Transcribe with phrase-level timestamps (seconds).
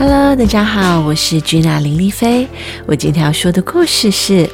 [0.00, 2.48] Hello，大家好，我是君娜林丽菲。
[2.86, 4.46] 我今天要说的故事是《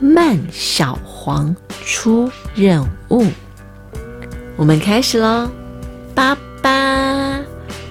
[0.00, 1.54] 慢小黄
[1.84, 3.24] 出任务》。
[4.56, 5.50] 我们开始喽！
[6.14, 7.38] 爸爸，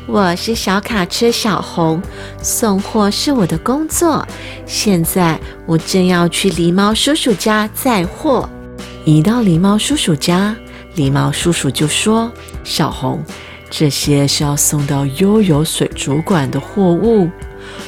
[0.08, 2.02] 我是小卡车小红，
[2.42, 4.28] 送货是我的工作。
[4.66, 8.50] 现在我正要去狸猫叔叔家载货。
[9.06, 10.56] 一到狸猫叔叔家，
[10.96, 12.32] 狸猫叔叔就说
[12.66, 13.24] ：“小红。”
[13.70, 17.30] 这些是要送到悠游水族馆的货物，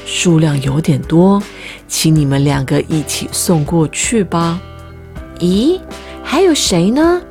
[0.05, 1.41] 数量有点多，
[1.87, 4.59] 请你们两个一起送过去吧。
[5.39, 5.79] 咦，
[6.23, 7.21] 还有谁呢？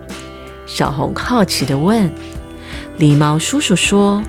[0.67, 2.11] 小红好奇地问。
[2.99, 4.23] 狸猫叔叔说：“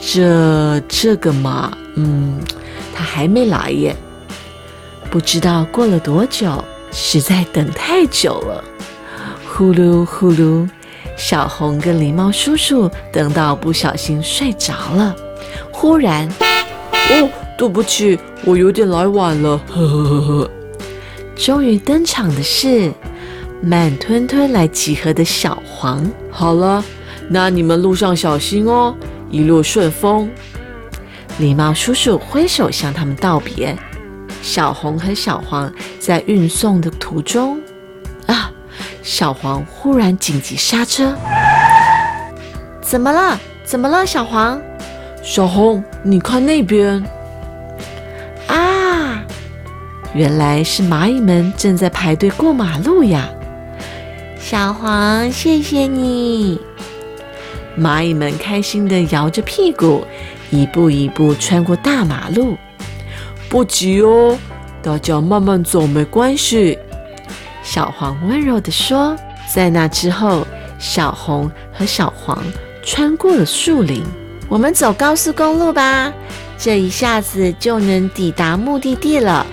[0.00, 2.40] 这这个嘛，嗯，
[2.94, 3.94] 他还没来耶。
[5.10, 8.64] 不知道过了多久，实在等太久了。
[9.46, 10.68] 呼噜呼噜。”
[11.18, 15.14] 小红跟狸猫叔叔等到不小心睡着了，
[15.72, 16.26] 忽然，
[16.92, 19.60] 哦，对不起，我有点来晚了。
[19.68, 20.50] 呵呵呵呵。
[21.36, 22.92] 终于登场的是
[23.60, 26.08] 慢吞吞来集合的小黄。
[26.30, 26.82] 好了，
[27.28, 28.94] 那你们路上小心哦，
[29.28, 30.30] 一路顺风。
[31.40, 33.76] 狸猫叔叔挥手向他们道别。
[34.40, 37.60] 小红和小黄在运送的途中。
[39.10, 41.14] 小黄忽然紧急刹车，
[42.82, 43.40] 怎么了？
[43.64, 44.04] 怎么了？
[44.04, 44.60] 小黄，
[45.22, 47.02] 小红，你看那边
[48.48, 49.24] 啊！
[50.12, 53.30] 原来是蚂蚁们正在排队过马路呀！
[54.38, 56.60] 小黄，谢谢你！
[57.78, 60.04] 蚂蚁们开心地摇着屁股，
[60.50, 62.58] 一步一步穿过大马路。
[63.48, 64.36] 不急哦，
[64.82, 66.78] 大家慢慢走，没关系。
[67.70, 69.14] 小黄温柔地说
[69.46, 70.46] ：“在那之后，
[70.78, 72.42] 小红和小黄
[72.82, 74.02] 穿过了树林。
[74.48, 76.10] 我们走高速公路吧，
[76.56, 79.46] 这一下子就能抵达目的地了。”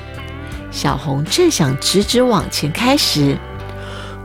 [0.71, 3.37] 小红正想直直往前开时，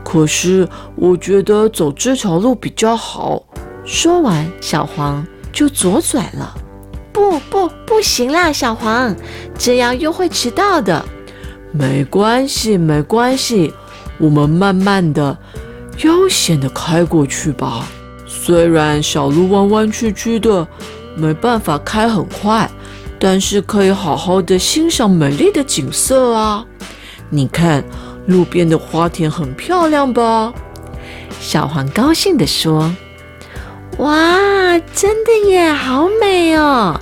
[0.05, 3.43] 可是我觉得走这条路比较好。
[3.83, 6.55] 说完，小黄就左转了。
[7.11, 9.13] 不不，不行啦，小黄，
[9.59, 11.03] 这样又会迟到的。
[11.73, 13.73] 没关系，没关系。
[14.21, 15.35] 我们慢慢的、
[16.03, 17.87] 悠闲的开过去吧。
[18.27, 20.65] 虽然小路弯弯曲曲的，
[21.17, 22.69] 没办法开很快，
[23.19, 26.63] 但是可以好好的欣赏美丽的景色啊！
[27.29, 27.83] 你看，
[28.27, 30.53] 路边的花田很漂亮吧？
[31.39, 32.95] 小黄高兴地说
[33.97, 36.99] ：“哇，真的耶，好美哦！”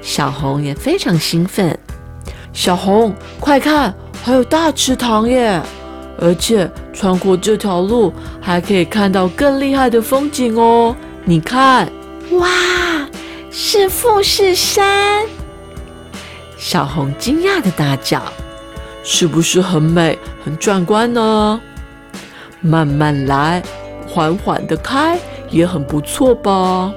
[0.00, 1.76] 小红也非常兴奋。
[2.52, 5.60] 小红，快看，还有大池塘耶！
[6.18, 10.94] 而且穿过这条路，还可以看到更厉害的风景哦！
[11.24, 11.90] 你看，
[12.32, 12.48] 哇，
[13.50, 15.26] 是富士山！
[16.56, 18.22] 小红惊讶的大叫
[19.02, 21.60] ：“是不是很美、很壮观呢？”
[22.60, 23.62] 慢慢来，
[24.06, 25.18] 缓缓的开，
[25.50, 26.92] 也很不错吧？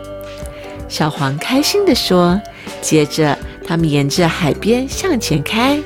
[0.88, 2.40] 小黄开心的说。
[2.80, 5.82] 接着，他们沿着海边向前开。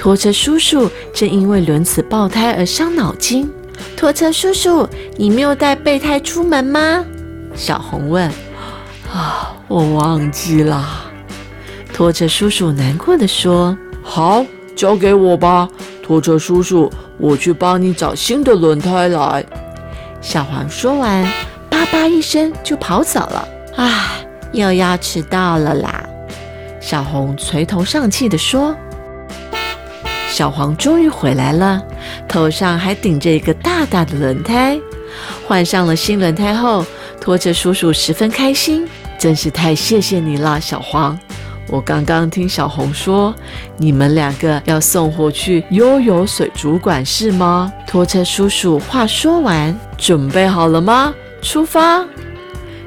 [0.00, 3.52] 拖车叔叔正因为轮子爆胎而伤脑筋。
[3.98, 4.88] 拖车叔叔，
[5.18, 7.04] 你没有带备胎出门吗？
[7.54, 8.26] 小红问。
[9.12, 10.88] 啊，我忘记了。
[11.92, 13.76] 拖车叔叔难过的说。
[14.02, 14.42] 好，
[14.74, 15.68] 交给我吧，
[16.02, 19.44] 拖车叔叔，我去帮你找新的轮胎来。
[20.22, 21.30] 小黄说完，
[21.68, 23.46] 叭叭一声就跑走了。
[23.76, 24.14] 啊，
[24.52, 26.02] 又要迟到了啦。
[26.80, 28.74] 小红垂头丧气的说。
[30.40, 31.82] 小黄终于回来了，
[32.26, 34.80] 头上还顶着一个大大的轮胎。
[35.46, 36.82] 换上了新轮胎后，
[37.20, 41.18] 拖车叔叔十分开心，真是太谢谢你了，小黄。
[41.68, 43.34] 我刚刚听小红说，
[43.76, 47.70] 你们两个要送货去悠游水族馆是吗？
[47.86, 51.12] 拖车叔叔话说完，准备好了吗？
[51.42, 52.02] 出发。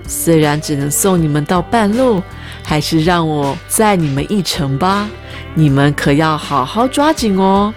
[0.08, 2.22] 虽然只能送你们到半路，
[2.64, 5.09] 还是让我载你们一程吧。
[5.55, 7.73] 你们可要好好抓紧哦！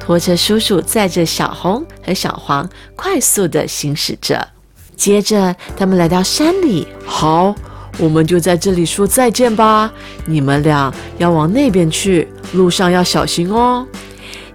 [0.00, 4.48] 拖车叔叔载着小红和小黄快速的行驶着。
[4.96, 6.88] 接着，他们来到山里。
[7.04, 7.54] 好，
[7.98, 9.92] 我们就在这里说再见吧。
[10.24, 13.86] 你们俩要往那边去，路上要小心哦。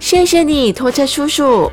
[0.00, 1.70] 谢谢你，拖车叔叔。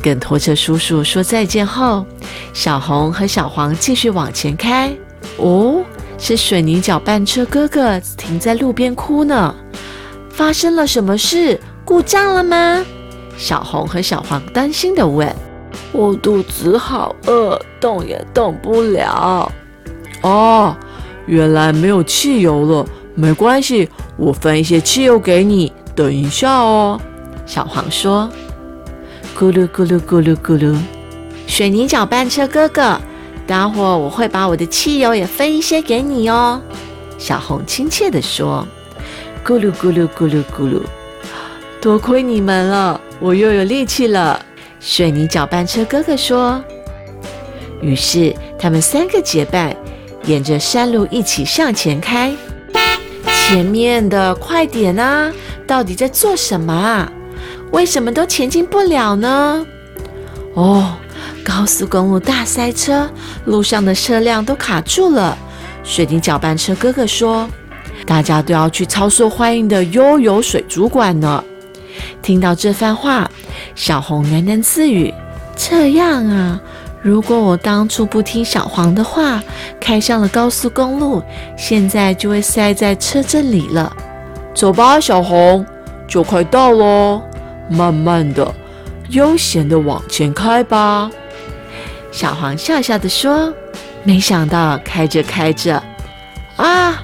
[0.00, 2.06] 跟拖车叔叔说再见后，
[2.52, 4.92] 小红和小黄继续往前开。
[5.36, 5.82] 哦。
[6.20, 9.54] 是水泥搅拌车哥哥停在路边哭呢，
[10.28, 11.60] 发生了什么事？
[11.84, 12.84] 故障了吗？
[13.36, 15.32] 小红和小黄担心的问。
[15.92, 19.52] 我肚子好饿，动也动不了。
[20.22, 20.76] 哦，
[21.26, 22.84] 原来没有汽油了，
[23.14, 25.72] 没关系，我分一些汽油给你。
[25.94, 27.00] 等一下哦，
[27.46, 28.28] 小黄说
[29.38, 30.76] ：“咕噜咕噜咕噜咕噜，
[31.58, 32.96] 水泥搅拌车哥哥，
[33.44, 36.62] 待会儿我会把我的汽油也分一些给你哦。”
[37.18, 38.64] 小红亲切地说
[39.44, 40.80] ：“咕噜咕噜咕噜咕噜，
[41.80, 44.40] 多亏你们了，我又有力气了。”
[44.78, 46.62] 水泥搅拌车哥哥说。
[47.82, 49.74] 于是他们三个结伴，
[50.26, 52.32] 沿着山路一起向前开。
[53.34, 55.32] 前面的快点啊！
[55.66, 57.10] 到底在做什么啊？
[57.72, 59.66] 为什么都前进不了呢？
[60.54, 60.94] 哦，
[61.48, 63.08] 高速公路大塞车，
[63.46, 65.36] 路上的车辆都卡住了。
[65.82, 67.48] 水泥搅拌车哥哥说
[68.04, 71.42] ：“大家都要去超受欢迎的悠游水族馆呢。”
[72.20, 73.28] 听到这番话，
[73.74, 75.12] 小红喃喃自语
[75.56, 76.60] ：“这样啊。”
[77.00, 79.42] 如果我当初不听小黄的话，
[79.80, 81.22] 开上了高速公路，
[81.56, 83.90] 现在就会塞在车阵里了。
[84.54, 85.64] 走吧，小红，
[86.06, 87.22] 就快到喽。
[87.70, 88.54] 慢慢的，
[89.08, 91.10] 悠闲的往前开吧。
[92.10, 93.52] 小黄笑笑的说
[94.02, 95.82] ：“没想到开着开着，
[96.56, 97.02] 啊，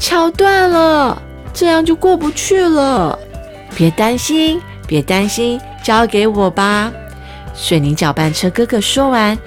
[0.00, 1.20] 桥断了，
[1.52, 3.18] 这样就过不去了。
[3.76, 6.92] 别担心，别担心，交给我吧。”
[7.54, 9.38] 水泥搅拌车哥哥说完，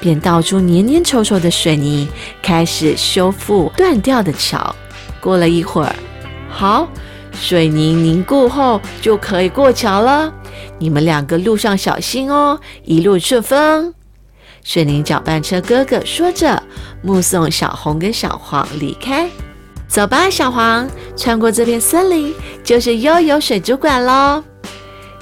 [0.00, 2.08] 便倒出黏黏稠稠的水泥，
[2.40, 4.74] 开始修复断掉的桥。
[5.20, 5.94] 过了一会儿，
[6.48, 6.88] 好，
[7.32, 10.32] 水泥凝固后就可以过桥了。
[10.78, 13.92] 你们两个路上小心哦，一路顺风。
[14.68, 16.62] 水泥搅拌车哥哥说着，
[17.00, 19.26] 目送小红跟小黄离开。
[19.88, 20.86] 走吧，小黄，
[21.16, 24.44] 穿过这片森林就是悠游水族馆喽。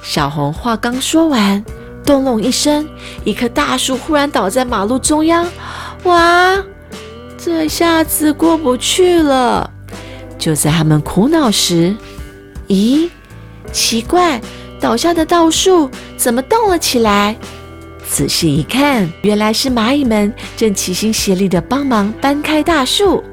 [0.03, 1.63] 小红话刚说完。
[2.03, 2.85] 咚隆一声，
[3.23, 5.47] 一棵大树忽然倒在马路中央。
[6.03, 6.61] 哇，
[7.37, 9.71] 这下子过不去了！
[10.37, 11.95] 就在他们苦恼时，
[12.67, 13.09] 咦，
[13.71, 14.41] 奇怪，
[14.81, 17.37] 倒下的稻树怎么动了起来？
[18.09, 23.23] 仔细一看，原来是蚂蚁们正齐心协力地帮忙搬开大树。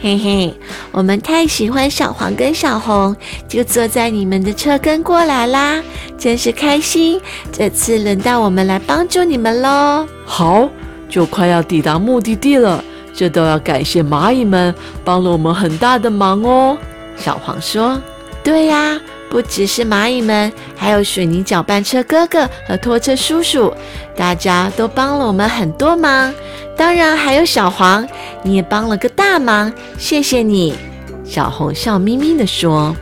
[0.00, 0.54] 嘿嘿，
[0.92, 3.14] 我们太喜欢小黄跟小红，
[3.48, 5.82] 就坐在你们的车跟过来啦，
[6.16, 7.20] 真是开心。
[7.52, 10.06] 这次轮到我们来帮助你们喽。
[10.24, 10.68] 好，
[11.08, 12.82] 就快要抵达目的地了，
[13.14, 16.76] 这都要感谢蚂蚁们帮了我们很大的忙哦。
[17.16, 18.00] 小黄说
[18.44, 19.00] ：“对呀，
[19.34, 23.74] 不只是蚂蚁们，还有水泥搅拌车哥哥和拖车叔叔，
[24.16, 26.32] 大家都帮了我们很多忙。”
[26.78, 28.06] 当然还有小黄，
[28.44, 30.76] 你也帮了个大忙，谢谢你。
[31.24, 32.94] 小红笑眯眯地说：“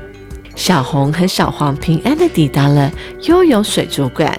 [0.56, 2.90] 小红和小黄平安地抵达了
[3.24, 4.34] 悠游水族馆。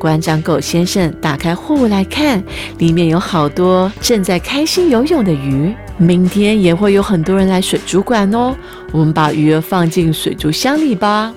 [0.00, 2.42] 馆长狗先生打开货物来看，
[2.78, 5.74] 里面有好多正在开心游泳的鱼。
[5.98, 8.56] 明天也会有很多人来水族馆哦。
[8.92, 11.34] 我们把鱼儿放进水族箱里吧。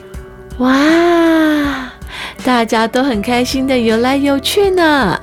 [0.60, 1.92] 哇，
[2.45, 5.19] 大家都很开心的游来游去呢。”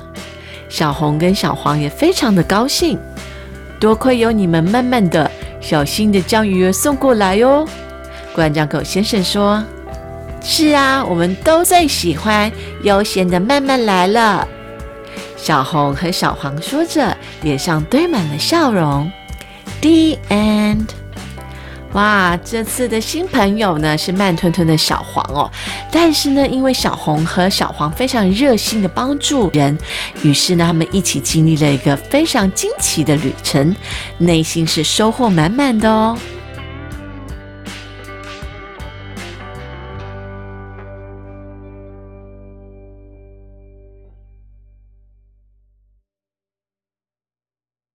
[0.69, 2.95] 小红跟小黄也非常的高兴，
[3.79, 5.29] 多亏有你们慢慢的、
[5.59, 7.67] 小心的将鱼儿送过来哟。
[8.35, 9.63] 馆长狗先生说
[10.41, 12.51] ：“是啊，我们都最喜欢
[12.83, 14.47] 悠闲的慢慢来了。”
[15.37, 19.11] 小红和小黄说着，脸上堆满了笑容。
[19.81, 20.85] The end.
[21.93, 25.51] 哇，这次的新朋友呢是慢吞吞的小黄哦，
[25.91, 29.77] 但是呢，因为小红和小黄非常热心的帮助人，
[30.21, 33.75] 于是呢，他们一起经历了一个非常惊奇的旅程，
[34.19, 36.17] 内心是收获满满的哦。